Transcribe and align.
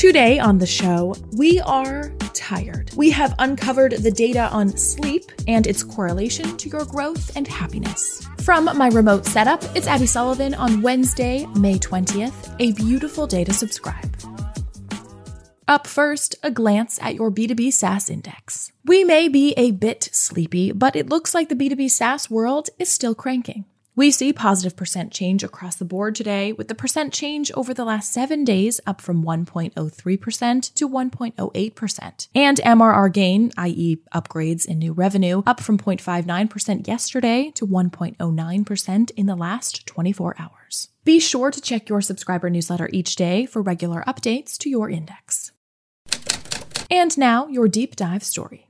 Today 0.00 0.38
on 0.38 0.56
the 0.56 0.66
show, 0.66 1.14
we 1.36 1.60
are 1.60 2.10
tired. 2.32 2.90
We 2.96 3.10
have 3.10 3.34
uncovered 3.38 3.92
the 3.92 4.10
data 4.10 4.48
on 4.48 4.74
sleep 4.74 5.30
and 5.46 5.66
its 5.66 5.82
correlation 5.82 6.56
to 6.56 6.70
your 6.70 6.86
growth 6.86 7.36
and 7.36 7.46
happiness. 7.46 8.26
From 8.38 8.64
my 8.78 8.88
remote 8.88 9.26
setup, 9.26 9.62
it's 9.76 9.86
Abby 9.86 10.06
Sullivan 10.06 10.54
on 10.54 10.80
Wednesday, 10.80 11.44
May 11.54 11.78
20th, 11.78 12.56
a 12.58 12.72
beautiful 12.72 13.26
day 13.26 13.44
to 13.44 13.52
subscribe. 13.52 14.16
Up 15.68 15.86
first, 15.86 16.34
a 16.42 16.50
glance 16.50 16.98
at 17.02 17.14
your 17.14 17.30
B2B 17.30 17.70
SaaS 17.70 18.08
index. 18.08 18.72
We 18.86 19.04
may 19.04 19.28
be 19.28 19.52
a 19.58 19.70
bit 19.70 20.08
sleepy, 20.12 20.72
but 20.72 20.96
it 20.96 21.10
looks 21.10 21.34
like 21.34 21.50
the 21.50 21.54
B2B 21.54 21.90
SaaS 21.90 22.30
world 22.30 22.70
is 22.78 22.88
still 22.90 23.14
cranking. 23.14 23.66
We 23.96 24.12
see 24.12 24.32
positive 24.32 24.76
percent 24.76 25.12
change 25.12 25.42
across 25.42 25.74
the 25.74 25.84
board 25.84 26.14
today, 26.14 26.52
with 26.52 26.68
the 26.68 26.76
percent 26.76 27.12
change 27.12 27.50
over 27.52 27.74
the 27.74 27.84
last 27.84 28.12
seven 28.12 28.44
days 28.44 28.80
up 28.86 29.00
from 29.00 29.24
1.03% 29.24 30.74
to 30.74 30.88
1.08%. 30.88 32.28
And 32.32 32.58
MRR 32.58 33.12
gain, 33.12 33.50
i.e., 33.56 33.98
upgrades 34.14 34.64
in 34.64 34.78
new 34.78 34.92
revenue, 34.92 35.42
up 35.44 35.60
from 35.60 35.76
0.59% 35.76 36.86
yesterday 36.86 37.50
to 37.56 37.66
1.09% 37.66 39.10
in 39.16 39.26
the 39.26 39.36
last 39.36 39.86
24 39.86 40.36
hours. 40.38 40.88
Be 41.04 41.18
sure 41.18 41.50
to 41.50 41.60
check 41.60 41.88
your 41.88 42.00
subscriber 42.00 42.48
newsletter 42.48 42.88
each 42.92 43.16
day 43.16 43.44
for 43.44 43.60
regular 43.60 44.04
updates 44.06 44.56
to 44.58 44.70
your 44.70 44.88
index. 44.88 45.50
And 46.88 47.16
now, 47.18 47.48
your 47.48 47.66
deep 47.66 47.96
dive 47.96 48.22
story. 48.22 48.68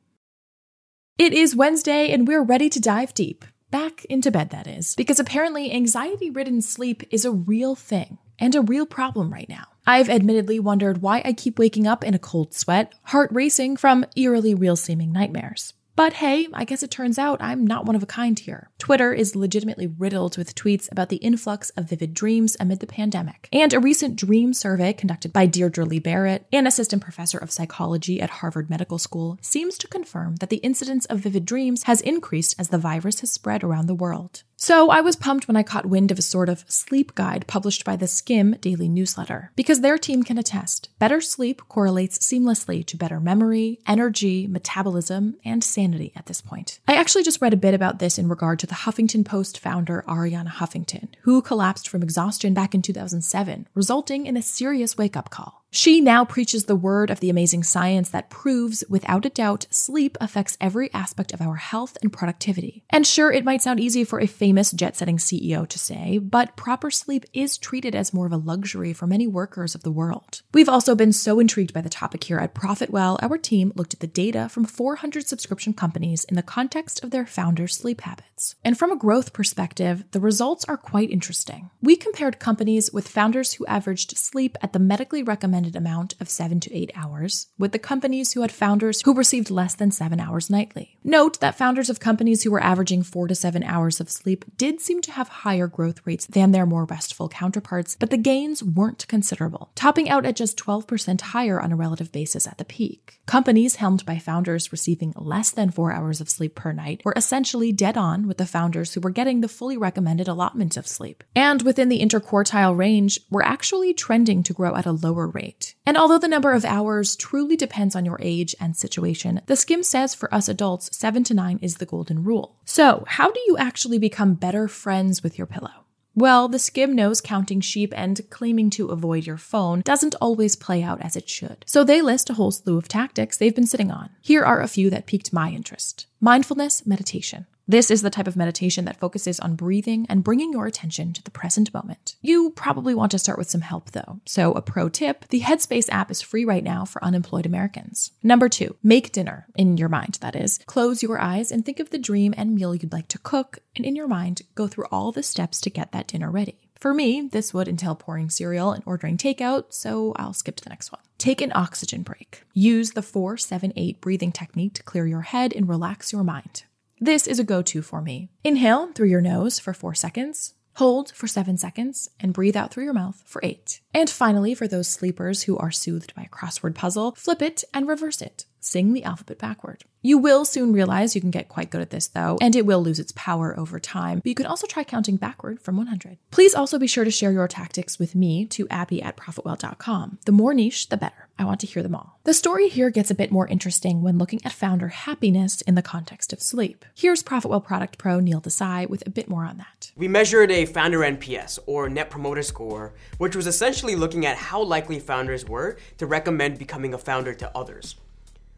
It 1.19 1.35
is 1.35 1.55
Wednesday, 1.55 2.11
and 2.11 2.27
we're 2.27 2.43
ready 2.43 2.71
to 2.71 2.81
dive 2.81 3.13
deep 3.13 3.45
back 3.71 4.05
into 4.07 4.31
bed, 4.31 4.51
that 4.51 4.67
is, 4.67 4.95
because 4.95 5.21
apparently 5.21 5.73
anxiety 5.73 6.31
ridden 6.31 6.63
sleep 6.63 7.03
is 7.11 7.25
a 7.25 7.33
real 7.33 7.75
thing 7.75 8.19
and 8.39 8.55
a 8.55 8.63
real 8.63 8.87
problem 8.87 9.33
right 9.33 9.49
now. 9.49 9.65
I've 9.87 10.09
admittedly 10.09 10.61
wondered 10.61 11.03
why 11.03 11.23
I 11.25 11.33
keep 11.33 11.59
waking 11.59 11.87
up 11.87 12.05
in 12.05 12.15
a 12.15 12.19
cold 12.19 12.55
sweat, 12.55 12.93
heart 13.05 13.31
racing 13.33 13.77
from 13.77 14.05
eerily 14.17 14.55
real 14.55 14.77
seeming 14.77 15.13
nightmares. 15.13 15.75
But 15.97 16.15
hey, 16.15 16.49
I 16.55 16.65
guess 16.65 16.83
it 16.83 16.91
turns 16.91 17.19
out 17.19 17.43
I'm 17.43 17.67
not 17.67 17.85
one 17.85 17.97
of 17.97 18.03
a 18.03 18.07
kind 18.07 18.39
here. 18.39 18.71
Twitter 18.79 19.13
is 19.13 19.37
legitimately 19.37 19.87
riddled 19.87 20.39
with 20.39 20.55
tweets 20.55 20.91
about 20.91 21.11
the 21.11 21.17
influx 21.17 21.71
of 21.71 21.91
vivid 21.91 22.15
dreams 22.15 22.57
amid 22.59 22.81
the 22.81 22.87
pandemic. 22.87 23.49
And 23.53 23.75
a 23.75 23.81
recent 23.81 24.17
dream 24.17 24.55
survey 24.55 24.93
conducted 24.93 25.33
by 25.33 25.47
Deirdre 25.47 25.85
Lee 25.85 25.99
Barrett, 25.99 26.47
an 26.53 26.67
assistant 26.67 27.03
professor 27.03 27.37
of 27.37 27.51
psychology 27.51 28.21
at 28.21 28.31
Harvard 28.31 28.71
Medical 28.71 28.99
School, 28.99 29.39
seems 29.43 29.77
to 29.79 29.89
confirm 29.89 30.37
that 30.37 30.49
the 30.49 30.57
incidence 30.59 31.05
of 31.07 31.21
vivid 31.21 31.45
dreams 31.45 31.83
has 31.83 32.01
increased 32.01 32.55
as 32.59 32.69
the 32.69 32.79
virus 32.79 33.21
has 33.21 33.31
spread 33.31 33.63
around 33.63 33.87
the 33.87 33.95
world. 33.95 34.43
So 34.57 34.91
I 34.91 35.01
was 35.01 35.17
pumped 35.17 35.49
when 35.49 35.57
I 35.57 35.63
caught 35.63 35.87
wind 35.87 36.11
of 36.11 36.19
a 36.19 36.23
sort 36.23 36.51
of 36.51 36.67
sleep 36.69 37.15
guide 37.15 37.47
published 37.47 37.83
by 37.83 37.97
the 37.97 38.05
Skimm 38.05 38.61
daily 38.61 38.91
newsletter, 38.91 39.53
because 39.57 39.81
their 39.81 39.97
team 39.97 40.23
can 40.23 40.37
attest 40.37 40.91
better 40.99 41.23
sleep 41.23 41.63
correlates 41.69 42.19
seamlessly 42.19 42.85
to 42.87 42.99
better 42.99 43.21
memory, 43.21 43.81
energy, 43.87 44.47
metabolism, 44.47 45.37
and 45.47 45.65
sanity 45.65 45.80
at 46.15 46.27
this 46.27 46.41
point. 46.41 46.79
I 46.87 46.95
actually 46.95 47.23
just 47.23 47.41
read 47.41 47.55
a 47.55 47.57
bit 47.57 47.73
about 47.73 47.99
this 47.99 48.19
in 48.19 48.29
regard 48.29 48.59
to 48.59 48.67
the 48.67 48.75
Huffington 48.75 49.25
Post 49.25 49.59
founder 49.59 50.05
Arianna 50.07 50.49
Huffington, 50.49 51.09
who 51.23 51.41
collapsed 51.41 51.89
from 51.89 52.03
exhaustion 52.03 52.53
back 52.53 52.75
in 52.75 52.83
2007, 52.83 53.67
resulting 53.75 54.27
in 54.27 54.37
a 54.37 54.43
serious 54.43 54.99
wake 54.99 55.17
up 55.17 55.31
call. 55.31 55.60
She 55.73 56.01
now 56.01 56.25
preaches 56.25 56.65
the 56.65 56.75
word 56.75 57.11
of 57.11 57.21
the 57.21 57.31
amazing 57.31 57.63
science 57.63 58.09
that 58.11 58.29
proves, 58.29 58.83
without 58.89 59.25
a 59.25 59.31
doubt, 59.31 59.67
sleep 59.71 60.19
affects 60.21 60.57
every 60.61 60.93
aspect 60.93 61.33
of 61.33 61.41
our 61.41 61.55
health 61.55 61.97
and 62.03 62.13
productivity. 62.13 62.83
And 62.91 63.07
sure, 63.07 63.31
it 63.31 63.45
might 63.45 63.63
sound 63.63 63.79
easy 63.79 64.03
for 64.03 64.21
a 64.21 64.27
famous 64.27 64.73
jet 64.73 64.97
setting 64.97 65.19
CEO 65.19 65.69
to 65.69 65.79
say, 65.79 66.19
but 66.19 66.57
proper 66.57 66.91
sleep 66.91 67.25
is 67.33 67.57
treated 67.57 67.95
as 67.95 68.13
more 68.13 68.27
of 68.27 68.33
a 68.33 68.37
luxury 68.37 68.93
for 68.93 69.07
many 69.07 69.29
workers 69.29 69.77
of 69.77 69.85
the 69.85 69.93
world. 69.93 70.43
We've 70.53 70.69
also 70.69 70.97
been 70.97 71.13
so 71.13 71.39
intrigued 71.39 71.73
by 71.73 71.83
the 71.83 71.89
topic 71.89 72.25
here 72.25 72.39
at 72.39 72.53
ProfitWell, 72.53 73.23
our 73.23 73.39
team 73.39 73.73
looked 73.77 73.95
at 73.95 74.01
the 74.01 74.09
data 74.09 74.49
from 74.49 74.65
400 74.65 75.29
subscription 75.29 75.73
companies 75.73 76.25
in 76.25 76.35
the 76.35 76.43
context 76.43 77.05
of 77.05 77.13
their 77.13 77.27
founders' 77.27 77.77
sleep 77.77 78.01
habits. 78.01 78.57
And 78.65 78.77
from 78.77 78.91
a 78.91 78.97
growth 78.97 79.33
perspective, 79.33 80.03
the 80.11 80.21
results 80.21 80.65
are 80.65 80.77
quite 80.77 81.11
interesting. 81.11 81.71
We 81.81 81.95
compared 81.95 82.41
companies 82.41 82.93
with 82.93 83.07
founders 83.07 83.53
who 83.53 83.67
averaged 83.67 84.19
sleep 84.19 84.59
at 84.63 84.73
the 84.73 84.81
medically 84.81 85.23
recommended 85.23 85.60
recommended 85.61 85.77
amount 85.77 86.15
of 86.21 86.29
seven 86.31 86.59
to 86.59 86.75
eight 86.75 86.91
hours, 86.95 87.49
with 87.59 87.73
the 87.73 87.79
companies 87.79 88.33
who 88.33 88.41
had 88.41 88.51
founders 88.51 89.03
who 89.05 89.13
received 89.13 89.51
less 89.51 89.75
than 89.75 89.91
seven 89.91 90.19
hours 90.19 90.49
nightly. 90.49 90.97
Note 91.05 91.39
that 91.41 91.59
founders 91.59 91.91
of 91.91 92.01
companies 92.01 92.43
who 92.43 92.51
were 92.51 92.63
averaging 92.63 93.03
four 93.03 93.29
to 93.29 93.35
seven 93.35 93.63
hours 93.63 94.01
of 94.01 94.11
sleep 94.11 94.45
did 94.57 94.81
seem 94.81 95.03
to 95.03 95.13
have 95.13 95.29
higher 95.29 95.67
growth 95.67 96.01
rates 96.07 96.27
than 96.27 96.53
their 96.53 96.65
more 96.65 96.87
restful 96.87 97.29
counterparts, 97.29 97.95
but 97.99 98.09
the 98.09 98.17
gains 98.17 98.63
weren't 98.63 99.07
considerable, 99.07 99.71
topping 99.75 100.09
out 100.09 100.25
at 100.25 100.37
just 100.37 100.57
12% 100.57 101.21
higher 101.21 101.61
on 101.61 101.73
a 101.73 101.77
relative 101.77 102.11
basis 102.11 102.47
at 102.47 102.57
the 102.57 102.65
peak. 102.65 103.21
Companies 103.27 103.77
helmed 103.77 104.07
by 104.07 104.19
founders 104.19 104.73
receiving 104.73 105.13
less 105.15 105.51
than 105.51 105.71
four 105.71 105.93
hours 105.93 106.23
of 106.23 106.31
sleep 106.31 106.55
per 106.55 106.73
night 106.73 107.03
were 107.05 107.15
essentially 107.17 107.71
dead 107.71 107.99
on 107.99 108.27
with 108.27 108.39
the 108.39 108.47
founders 108.47 108.95
who 108.95 109.01
were 109.01 109.11
getting 109.11 109.41
the 109.41 109.49
fully 109.49 109.77
recommended 109.77 110.27
allotment 110.27 110.79
of 110.79 110.87
sleep. 110.87 111.23
And 111.37 111.63
within 111.63 111.91
the 111.91 112.01
interquartile 112.01 112.77
range, 112.77 113.21
were 113.31 113.45
actually 113.45 113.93
trending 113.93 114.43
to 114.45 114.55
grow 114.55 114.75
at 114.75 114.87
a 114.87 114.93
lower 114.93 115.27
rate 115.27 115.50
rate. 115.51 115.75
And 115.87 115.97
although 115.97 116.19
the 116.19 116.29
number 116.29 116.53
of 116.53 116.65
hours 116.65 117.17
truly 117.17 117.57
depends 117.57 117.97
on 117.97 118.05
your 118.05 118.19
age 118.21 118.55
and 118.61 118.77
situation, 118.77 119.41
the 119.47 119.55
Skimm 119.55 119.85
says 119.85 120.15
for 120.15 120.33
us 120.33 120.49
adults, 120.49 120.97
7 120.97 121.25
to 121.25 121.35
9 121.35 121.59
is 121.63 121.77
the 121.77 121.87
golden 121.87 122.25
rule. 122.25 122.57
So, 122.65 123.05
how 123.07 123.31
do 123.31 123.41
you 123.47 123.57
actually 123.59 123.99
become 123.99 124.35
better 124.35 124.69
friends 124.69 125.23
with 125.23 125.39
your 125.39 125.47
pillow? 125.47 125.71
Well, 126.15 126.49
the 126.49 126.59
Skimm 126.59 126.93
knows 126.95 127.21
counting 127.21 127.61
sheep 127.61 127.95
and 127.97 128.21
claiming 128.31 128.69
to 128.71 128.89
avoid 128.89 129.27
your 129.27 129.39
phone 129.39 129.81
doesn't 129.83 130.17
always 130.21 130.57
play 130.57 130.83
out 130.83 131.01
as 131.01 131.17
it 131.17 131.29
should. 131.29 131.65
So 131.67 131.85
they 131.85 132.03
list 132.03 132.29
a 132.29 132.35
whole 132.35 132.51
slew 132.51 132.77
of 132.77 132.89
tactics 132.89 133.37
they've 133.37 133.55
been 133.55 133.67
sitting 133.67 133.91
on. 133.91 134.11
Here 134.21 134.43
are 134.43 134.61
a 134.61 134.69
few 134.69 134.91
that 134.91 135.07
piqued 135.07 135.33
my 135.33 135.51
interest 135.51 136.07
mindfulness 136.21 136.85
meditation. 136.85 137.47
This 137.71 137.89
is 137.89 138.03
the 138.03 138.11
type 138.11 138.27
of 138.27 138.35
meditation 138.35 138.85
that 138.87 138.99
focuses 138.99 139.39
on 139.39 139.55
breathing 139.55 140.05
and 140.09 140.25
bringing 140.25 140.53
your 140.53 140.67
attention 140.67 141.13
to 141.13 141.23
the 141.23 141.31
present 141.31 141.73
moment. 141.73 142.17
You 142.21 142.51
probably 142.51 142.97
want 142.97 143.13
to 143.13 143.19
start 143.21 143.39
with 143.39 143.49
some 143.49 143.61
help 143.61 143.93
though. 143.93 144.19
So, 144.27 144.51
a 144.55 144.61
pro 144.61 144.89
tip 144.89 145.29
the 145.29 145.43
Headspace 145.43 145.89
app 145.89 146.11
is 146.11 146.21
free 146.21 146.45
right 146.45 146.65
now 146.65 146.85
for 146.85 147.05
unemployed 147.05 147.47
Americans. 147.47 148.11
Number 148.25 148.49
two, 148.49 148.75
make 148.83 149.13
dinner, 149.13 149.47
in 149.55 149.77
your 149.77 149.89
mind, 149.89 150.19
that 150.21 150.35
is. 150.35 150.59
Close 150.67 151.01
your 151.01 151.21
eyes 151.21 151.53
and 151.53 151.65
think 151.65 151.79
of 151.79 151.91
the 151.91 151.99
dream 151.99 152.35
and 152.37 152.57
meal 152.57 152.75
you'd 152.75 152.91
like 152.91 153.07
to 153.07 153.19
cook, 153.19 153.61
and 153.77 153.87
in 153.87 153.95
your 153.95 154.09
mind, 154.09 154.43
go 154.57 154.67
through 154.67 154.87
all 154.91 155.13
the 155.13 155.23
steps 155.23 155.61
to 155.61 155.71
get 155.71 155.93
that 155.93 156.09
dinner 156.09 156.29
ready. 156.29 156.59
For 156.75 156.93
me, 156.93 157.29
this 157.31 157.55
would 157.55 157.69
entail 157.69 157.95
pouring 157.95 158.31
cereal 158.31 158.73
and 158.73 158.83
ordering 158.85 159.17
takeout, 159.17 159.67
so 159.69 160.13
I'll 160.17 160.33
skip 160.33 160.57
to 160.57 160.65
the 160.65 160.71
next 160.71 160.91
one. 160.91 161.03
Take 161.19 161.41
an 161.41 161.53
oxygen 161.55 162.03
break. 162.03 162.43
Use 162.53 162.93
the 162.93 163.03
478 163.03 164.01
breathing 164.01 164.33
technique 164.33 164.75
to 164.75 164.83
clear 164.83 165.07
your 165.07 165.21
head 165.21 165.53
and 165.53 165.69
relax 165.69 166.13
your 166.13 166.25
mind. 166.25 166.65
This 167.03 167.27
is 167.27 167.39
a 167.39 167.45
go 167.45 167.63
to 167.63 167.81
for 167.81 168.03
me. 168.03 168.29
Inhale 168.45 168.93
through 168.93 169.09
your 169.09 169.23
nose 169.23 169.59
for 169.59 169.73
four 169.73 169.95
seconds, 169.95 170.53
hold 170.75 171.13
for 171.13 171.27
seven 171.27 171.57
seconds, 171.57 172.11
and 172.21 172.35
breathe 172.35 172.57
out 172.57 172.71
through 172.71 172.85
your 172.85 172.93
mouth 172.93 173.23
for 173.25 173.41
eight. 173.43 173.81
And 173.95 174.11
finally, 174.11 174.55
for 174.55 174.69
those 174.69 174.89
sleepers 174.89 175.45
who 175.45 175.57
are 175.57 175.71
soothed 175.71 176.15
by 176.15 176.25
a 176.25 176.29
crossword 176.29 176.75
puzzle, 176.75 177.15
flip 177.17 177.41
it 177.41 177.65
and 177.73 177.89
reverse 177.89 178.21
it. 178.21 178.45
Sing 178.61 178.93
the 178.93 179.05
alphabet 179.05 179.39
backward. 179.39 179.85
You 180.03 180.19
will 180.19 180.45
soon 180.45 180.73
realize 180.73 181.15
you 181.15 181.21
can 181.21 181.31
get 181.31 181.49
quite 181.49 181.71
good 181.71 181.81
at 181.81 181.91
this 181.91 182.09
though, 182.09 182.39
and 182.41 182.55
it 182.55 182.65
will 182.65 182.83
lose 182.83 182.99
its 182.99 183.13
power 183.17 183.59
over 183.59 183.79
time, 183.79 184.19
but 184.19 184.27
you 184.27 184.35
can 184.35 184.47
also 184.47 184.67
try 184.67 184.85
counting 184.85 185.17
backward 185.17 185.61
from 185.61 185.77
100. 185.77 186.19
Please 186.31 186.55
also 186.55 186.79
be 186.79 186.87
sure 186.87 187.05
to 187.05 187.11
share 187.11 187.33
your 187.33 187.49
tactics 187.49 187.99
with 187.99 188.15
me 188.15 188.47
to 188.47 188.69
abby 188.69 189.03
at 189.03 189.17
profitwell.com. 189.17 190.19
The 190.25 190.33
more 190.33 190.55
niche, 190.55 190.89
the 190.89 190.97
better. 190.97 191.29
I 191.39 191.45
want 191.45 191.61
to 191.61 191.67
hear 191.67 191.83
them 191.83 191.95
all. 191.95 192.19
The 192.25 192.35
story 192.35 192.69
here 192.69 192.91
gets 192.91 193.11
a 193.11 193.15
bit 193.15 193.31
more 193.31 193.47
interesting 193.47 194.03
when 194.03 194.19
looking 194.19 194.45
at 194.45 194.53
founder 194.53 194.89
happiness 194.89 195.63
in 195.63 195.75
the 195.75 195.83
context 195.83 196.35
of 196.35 196.43
sleep. 196.43 196.85
Here's 196.95 197.23
Profitwell 197.23 197.65
product 197.65 197.97
pro 197.97 198.21
Neil 198.21 198.43
Desai 198.43 198.89
with 198.89 199.07
a 199.07 199.11
bit 199.11 199.29
more 199.29 199.45
on 199.45 199.57
that. 199.57 199.93
We 199.97 200.07
measured 200.07 200.51
a 200.51 200.67
founder 200.67 200.99
NPS, 200.99 201.59
or 201.65 201.89
Net 201.89 202.11
Promoter 202.11 202.43
Score, 202.43 202.93
which 203.17 203.35
was 203.35 203.47
essentially 203.47 203.97
looking 203.97 204.27
at 204.27 204.37
how 204.37 204.63
likely 204.63 204.99
founders 204.99 205.47
were 205.47 205.79
to 205.97 206.07
recommend 206.07 206.59
becoming 206.59 206.93
a 206.93 206.99
founder 206.99 207.33
to 207.35 207.57
others. 207.57 207.97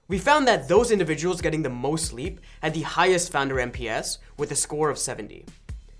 We 0.09 0.19
found 0.19 0.49
that 0.49 0.69
those 0.69 0.91
individuals 0.91 1.41
getting 1.41 1.63
the 1.63 1.71
most 1.71 2.07
sleep 2.07 2.41
had 2.61 2.75
the 2.75 2.83
highest 2.83 3.31
founder 3.31 3.55
NPS 3.55 4.19
with 4.37 4.51
a 4.51 4.57
score 4.57 4.91
of 4.91 4.99
70. 4.99 5.47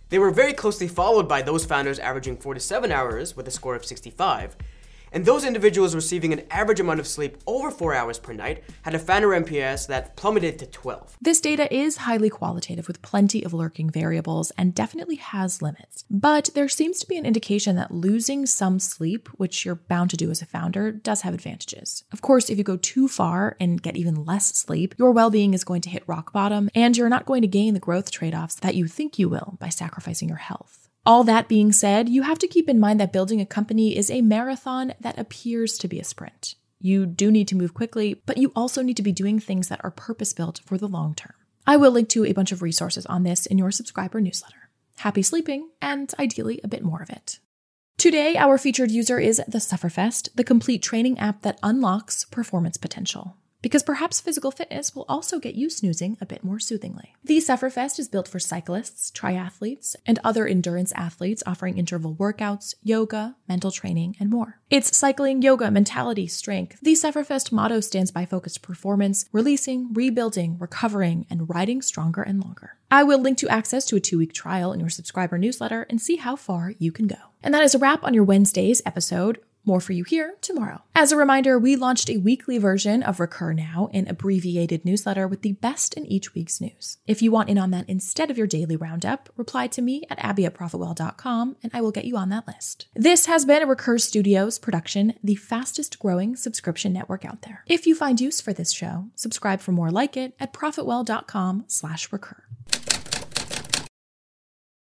They 0.09 0.19
were 0.19 0.33
very 0.33 0.53
closely 0.53 0.89
followed 0.89 1.29
by 1.29 1.41
those 1.41 1.65
founders 1.65 1.99
averaging 2.01 2.37
4 2.37 2.55
to 2.55 2.61
7 2.61 2.91
hours 2.91 3.37
with 3.37 3.47
a 3.47 3.53
score 3.53 3.77
of 3.77 3.85
65, 3.85 4.57
and 5.13 5.25
those 5.25 5.45
individuals 5.45 5.95
receiving 5.95 6.33
an 6.33 6.43
average 6.51 6.81
amount 6.81 7.01
of 7.01 7.07
sleep 7.07 7.39
over 7.47 7.71
4 7.71 7.95
hours 7.95 8.19
per 8.19 8.33
night 8.33 8.65
had 8.83 8.95
a 8.95 8.99
founder 8.99 9.29
NPS 9.29 9.87
that 9.89 10.17
plummeted 10.17 10.59
to 10.59 10.67
12. 10.67 11.17
This 11.21 11.41
data 11.41 11.73
is 11.75 11.99
highly 11.99 12.31
qualitative 12.31 12.89
with 12.89 13.03
plenty 13.03 13.43
of 13.43 13.53
lurking 13.53 13.91
variables 13.91 14.51
and 14.53 14.75
definitely 14.75 15.17
has 15.17 15.63
limits. 15.63 16.05
But 16.11 16.51
there 16.55 16.69
seems 16.69 16.99
to 17.01 17.09
be 17.09 17.17
an 17.17 17.27
indication 17.27 17.77
that 17.77 17.93
losing 17.93 18.47
some 18.47 18.79
sleep, 18.79 19.29
which 19.37 19.65
you're 19.65 19.77
bound 19.77 20.11
to 20.11 20.17
do 20.17 20.31
as 20.31 20.43
a 20.43 20.47
founder, 20.47 20.93
does 20.93 21.23
have 21.23 21.35
advantages. 21.35 22.05
Of 22.13 22.23
course, 22.23 22.51
if 22.51 22.59
you 22.59 22.65
go 22.65 22.77
too 22.77 23.09
far 23.09 23.57
and 23.61 23.83
get 23.83 23.97
even 23.97 24.25
less 24.25 24.47
sleep, 24.47 24.95
your 24.99 25.13
well 25.13 25.31
being 25.31 25.55
is 25.55 25.65
going 25.65 25.83
to 25.83 25.91
hit 25.91 26.03
rock 26.07 26.33
bottom 26.33 26.71
and 26.75 26.97
you're 26.97 27.09
not 27.09 27.27
going 27.27 27.43
to 27.43 27.49
gain 27.49 27.75
the 27.75 27.81
growth 27.81 28.11
trade 28.11 28.35
offs 28.35 28.57
that 28.57 28.75
you 28.75 28.87
think 28.87 29.19
you 29.19 29.29
will 29.29 29.57
by 29.59 29.69
sacrificing 29.69 30.29
your 30.29 30.39
health. 30.39 30.82
All 31.05 31.25
that 31.25 31.49
being 31.49 31.73
said, 31.73 32.09
you 32.09 32.23
have 32.23 32.39
to 32.39 32.47
keep 32.47 32.69
in 32.69 32.79
mind 32.79 33.01
that 33.01 33.13
building 33.13 33.41
a 33.41 33.47
company 33.47 33.97
is 33.97 34.09
a 34.09 34.23
marathon 34.23 34.95
that 35.01 35.19
appears 35.19 35.77
to 35.79 35.89
be 35.89 35.99
a 35.99 36.05
sprint. 36.05 36.55
You 36.79 37.07
do 37.07 37.33
need 37.33 37.49
to 37.49 37.57
move 37.57 37.75
quickly, 37.75 38.23
but 38.25 38.39
you 38.39 38.53
also 38.55 38.83
need 38.83 38.97
to 38.99 39.03
be 39.03 39.11
doing 39.11 39.41
things 39.41 39.69
that 39.69 39.81
are 39.83 39.91
purpose 39.91 40.33
built 40.33 40.61
for 40.65 40.79
the 40.79 40.87
long 40.87 41.15
term. 41.15 41.35
I 41.67 41.77
will 41.77 41.91
link 41.91 42.09
to 42.11 42.25
a 42.25 42.33
bunch 42.33 42.53
of 42.53 42.63
resources 42.63 43.05
on 43.07 43.25
this 43.25 43.47
in 43.47 43.59
your 43.59 43.73
subscriber 43.73 44.21
newsletter. 44.21 44.71
Happy 44.99 45.23
sleeping, 45.23 45.71
and 45.81 46.13
ideally 46.21 46.61
a 46.63 46.69
bit 46.69 46.85
more 46.85 47.03
of 47.03 47.11
it. 47.11 47.41
Today, 47.99 48.37
our 48.37 48.57
featured 48.57 48.91
user 48.93 49.19
is 49.19 49.43
the 49.49 49.59
Sufferfest, 49.59 50.29
the 50.37 50.45
complete 50.45 50.83
training 50.83 51.19
app 51.19 51.43
that 51.43 51.59
unlocks 51.63 52.25
performance 52.25 52.77
potential 52.77 53.37
because 53.63 53.83
perhaps 53.83 54.21
physical 54.21 54.51
fitness 54.51 54.95
will 54.95 55.07
also 55.09 55.39
get 55.39 55.55
you 55.55 55.71
snoozing 55.71 56.19
a 56.21 56.27
bit 56.27 56.45
more 56.45 56.59
soothingly. 56.59 57.15
The 57.25 57.39
Sufferfest 57.39 57.99
is 57.99 58.09
built 58.09 58.29
for 58.29 58.39
cyclists, 58.39 59.11
triathletes, 59.13 59.97
and 60.05 60.19
other 60.23 60.47
endurance 60.47 60.93
athletes 60.93 61.43
offering 61.47 61.79
interval 61.79 62.15
workouts, 62.15 62.75
yoga, 62.83 63.37
mental 63.49 63.71
training, 63.71 64.17
and 64.19 64.29
more. 64.29 64.59
It's 64.69 64.97
cycling, 64.97 65.43
yoga, 65.43 65.71
mentality, 65.71 66.27
strength. 66.27 66.81
The 66.83 66.95
Sufferfest 66.95 67.53
motto 67.53 67.81
stands 67.81 68.11
by 68.11 68.27
focused 68.27 68.63
performance, 68.63 69.27
releasing, 69.33 69.93
rebuilding, 69.93 70.59
recovering, 70.59 71.27
and 71.31 71.49
riding 71.49 71.81
stronger 71.83 72.23
and 72.23 72.43
longer. 72.43 72.77
I 72.91 73.05
will 73.05 73.21
link 73.21 73.39
to 73.39 73.49
access 73.49 73.87
to 73.87 73.97
a 73.97 74.01
two 74.01 74.19
week 74.19 74.35
trial 74.35 74.73
in 74.73 74.81
your 74.81 74.91
subscriber 74.91 75.39
newsletter 75.39 75.87
and 75.89 76.01
see 76.01 76.17
how 76.17 76.37
far 76.37 76.75
you 76.79 76.93
can 76.93 77.07
go. 77.07 77.17
And 77.43 77.55
that 77.55 77.63
is 77.63 77.75
a 77.75 77.79
wrap 77.79 78.05
on 78.05 78.13
your 78.13 78.25
Wednesday's 78.25 78.83
episode. 78.85 79.41
More 79.65 79.81
for 79.81 79.93
you 79.93 80.05
here 80.05 80.35
tomorrow. 80.41 80.83
As 80.95 81.13
a 81.13 81.17
reminder, 81.17 81.59
we 81.59 81.77
launched 81.77 82.11
a 82.11 82.17
weekly 82.17 82.59
version 82.59 83.03
of 83.03 83.21
Recur 83.21 83.53
Now, 83.53 83.89
an 83.93 84.09
abbreviated 84.09 84.85
newsletter 84.85 85.29
with 85.29 85.43
the 85.43 85.53
best 85.53 85.95
in 85.95 86.05
each 86.07 86.35
week's 86.35 86.61
news. 86.61 86.99
If 87.07 87.23
you 87.23 87.31
want 87.31 87.49
in 87.49 87.59
on 87.59 87.71
that 87.71 87.89
instead 87.89 88.31
of 88.31 88.37
your 88.37 88.49
daily 88.49 88.75
roundup, 88.75 89.29
reply 89.37 89.69
to 89.69 89.83
me 89.83 90.05
at 90.11 90.19
abby 90.19 90.45
at 90.47 90.55
profitwell.com 90.55 91.57
and 91.63 91.73
I 91.73 91.81
will 91.81 91.93
get 91.93 92.07
you 92.07 92.17
on 92.17 92.29
that 92.31 92.49
list. 92.49 92.89
This 92.95 93.27
has 93.27 93.45
been 93.45 93.63
a 93.63 93.67
Recur 93.67 93.99
Studios 93.99 94.59
production, 94.59 95.15
the 95.23 95.37
fastest 95.37 95.99
growing 95.99 96.35
subscription 96.35 96.93
network 96.93 97.25
out 97.25 97.43
there. 97.43 97.65
If 97.69 97.87
you 97.87 97.95
find 97.95 98.21
use 98.21 98.41
for 98.41 98.53
this 98.53 98.73
show, 98.73 99.07
subscribe 99.15 99.61
for 99.61 99.73
more 99.73 99.91
like 99.91 100.17
it 100.17 100.35
at 100.41 100.53
profitwell.com 100.53 101.65
slash 101.69 102.13
recur. 102.13 102.43